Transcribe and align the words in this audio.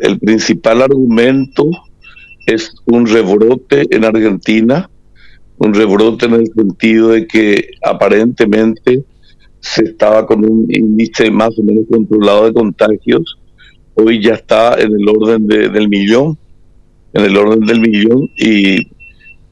el 0.00 0.18
principal 0.18 0.82
argumento 0.82 1.68
es 2.46 2.74
un 2.86 3.06
rebrote 3.06 3.86
en 3.90 4.04
Argentina, 4.04 4.90
un 5.58 5.74
rebrote 5.74 6.26
en 6.26 6.34
el 6.34 6.46
sentido 6.54 7.10
de 7.10 7.26
que 7.26 7.70
aparentemente 7.82 9.04
se 9.60 9.84
estaba 9.84 10.26
con 10.26 10.44
un 10.44 10.66
índice 10.68 11.30
más 11.30 11.58
o 11.58 11.62
menos 11.62 11.84
controlado 11.90 12.46
de 12.46 12.52
contagios, 12.52 13.38
hoy 13.94 14.20
ya 14.20 14.34
está 14.34 14.74
en 14.80 14.92
el 14.92 15.08
orden 15.08 15.46
del 15.46 15.88
millón, 15.88 16.36
en 17.14 17.24
el 17.24 17.36
orden 17.36 17.60
del 17.60 17.80
millón 17.80 18.28
y 18.36 18.88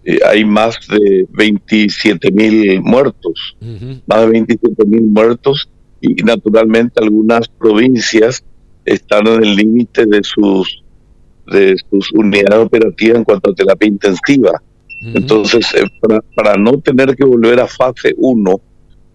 eh, 0.05 0.19
hay 0.29 0.45
más 0.45 0.77
de 0.89 1.27
27 1.31 2.31
mil 2.33 2.81
muertos, 2.83 3.57
más 4.07 4.21
de 4.21 4.27
27 4.27 4.85
mil 4.85 5.03
muertos 5.03 5.69
y 6.01 6.15
naturalmente 6.25 7.01
algunas 7.01 7.49
provincias 7.49 8.45
están 8.85 9.27
en 9.27 9.45
el 9.45 9.57
límite 9.57 10.07
de 10.07 10.23
sus 10.23 10.83
de 11.47 11.77
sus 11.91 12.13
unidades 12.13 12.67
operativas 12.67 13.19
en 13.19 13.25
cuanto 13.25 13.51
a 13.51 13.55
terapia 13.55 13.89
intensiva. 13.89 14.63
Entonces, 15.03 15.67
eh, 15.75 15.83
para, 16.35 16.57
no 16.57 16.79
tener 16.79 17.17
que 17.17 17.25
volver 17.25 17.59
a 17.59 17.67
fase 17.67 18.15
1, 18.17 18.61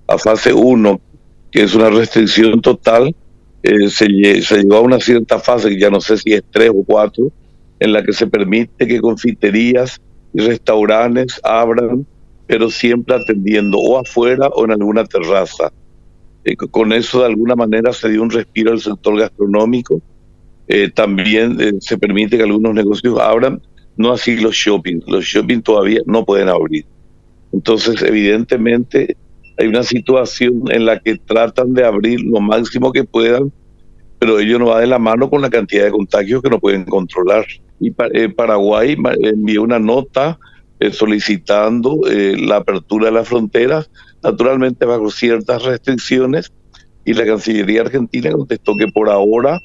a 0.07 0.17
fase 0.17 0.53
1, 0.53 1.01
que 1.49 1.63
es 1.63 1.73
una 1.73 1.89
restricción 1.89 2.61
total, 2.61 3.15
eh, 3.63 3.89
se, 3.89 4.05
se, 4.41 4.57
llegó 4.57 4.75
a 4.75 4.81
una 4.81 4.99
cierta 4.99 5.39
fase, 5.39 5.69
que 5.69 5.79
ya 5.79 5.89
no 5.89 6.01
sé 6.01 6.17
si 6.17 6.33
es 6.33 6.43
3 6.51 6.71
o 6.71 6.83
4, 6.83 7.31
en 7.79 7.93
la 7.93 8.03
que 8.03 8.11
se 8.11 8.27
permite 8.27 8.85
que 8.85 8.99
confiterías 8.99 10.01
y 10.33 10.41
restaurantes 10.41 11.39
abran, 11.43 12.05
pero 12.47 12.69
siempre 12.69 13.15
atendiendo 13.15 13.77
o 13.77 13.97
afuera 13.97 14.47
o 14.49 14.65
en 14.65 14.71
alguna 14.71 15.05
terraza. 15.05 15.71
Eh, 16.47 16.55
con 16.55 16.93
eso, 16.93 17.19
de 17.19 17.25
alguna 17.25 17.55
manera, 17.55 17.91
se 17.91 18.07
dio 18.07 18.23
un 18.23 18.29
respiro 18.29 18.71
al 18.71 18.79
sector 18.79 19.19
gastronómico. 19.19 20.01
Eh, 20.69 20.89
también 20.89 21.57
eh, 21.59 21.73
se 21.81 21.97
permite 21.97 22.37
que 22.37 22.43
algunos 22.43 22.73
negocios 22.73 23.19
abran, 23.19 23.61
no 23.97 24.13
así 24.13 24.37
los 24.37 24.55
shopping. 24.55 25.01
Los 25.07 25.25
shopping 25.25 25.61
todavía 25.61 25.99
no 26.05 26.23
pueden 26.23 26.47
abrir. 26.47 26.85
Entonces, 27.51 28.01
evidentemente, 28.01 29.17
hay 29.57 29.67
una 29.67 29.83
situación 29.83 30.63
en 30.69 30.85
la 30.85 30.99
que 30.99 31.17
tratan 31.17 31.73
de 31.73 31.83
abrir 31.83 32.21
lo 32.21 32.39
máximo 32.39 32.93
que 32.93 33.03
puedan, 33.03 33.51
pero 34.17 34.39
ello 34.39 34.57
no 34.57 34.67
va 34.67 34.79
de 34.79 34.87
la 34.87 34.99
mano 34.99 35.29
con 35.29 35.41
la 35.41 35.49
cantidad 35.49 35.83
de 35.83 35.91
contagios 35.91 36.41
que 36.41 36.49
no 36.49 36.59
pueden 36.59 36.85
controlar. 36.85 37.45
Y 37.81 37.91
Paraguay 37.91 38.95
envió 39.21 39.63
una 39.63 39.79
nota 39.79 40.39
solicitando 40.91 42.01
la 42.07 42.57
apertura 42.57 43.07
de 43.07 43.11
las 43.11 43.27
fronteras 43.27 43.89
naturalmente 44.23 44.85
bajo 44.85 45.09
ciertas 45.09 45.63
restricciones, 45.63 46.51
y 47.05 47.13
la 47.13 47.25
Cancillería 47.25 47.81
Argentina 47.81 48.31
contestó 48.31 48.75
que 48.75 48.87
por 48.87 49.09
ahora 49.09 49.61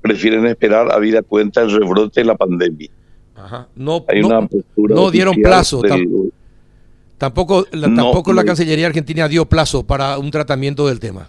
prefieren 0.00 0.46
esperar 0.46 0.92
a 0.92 0.98
vida 0.98 1.22
cuenta 1.22 1.62
el 1.62 1.72
rebrote 1.72 2.20
de 2.20 2.26
la 2.26 2.36
pandemia. 2.36 2.88
No, 3.74 4.04
no, 4.76 5.10
dieron 5.10 5.34
plazo. 5.36 5.82
tampoco 7.18 7.66
la, 7.72 7.92
tampoco 7.92 8.32
la 8.32 8.44
Cancillería 8.44 8.86
Argentina 8.86 9.26
dio 9.26 9.44
plazo 9.46 9.84
para 9.84 10.18
un 10.18 10.30
tratamiento 10.30 10.86
del 10.86 11.00
tema. 11.00 11.28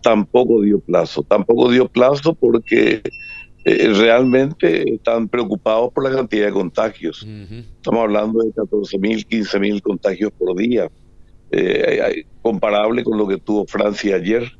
Tampoco 0.00 0.62
dio 0.62 0.80
plazo, 0.80 1.22
tampoco 1.22 1.70
dio 1.70 1.86
plazo 1.88 2.34
porque 2.34 3.02
eh, 3.64 3.92
realmente 3.94 4.94
están 4.94 5.28
preocupados 5.28 5.92
por 5.92 6.04
la 6.04 6.16
cantidad 6.16 6.46
de 6.46 6.52
contagios. 6.52 7.26
Estamos 7.76 8.00
hablando 8.00 8.42
de 8.42 8.52
14 8.52 8.98
mil, 8.98 9.26
15 9.26 9.60
mil 9.60 9.82
contagios 9.82 10.32
por 10.32 10.56
día. 10.56 10.90
Eh, 11.56 12.24
comparable 12.40 13.04
con 13.04 13.16
lo 13.16 13.28
que 13.28 13.38
tuvo 13.38 13.64
Francia 13.66 14.16
ayer. 14.16 14.50